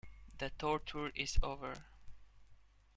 The 0.39 0.49
torture 0.57 1.09
is 1.13 1.37
over. 1.43 1.85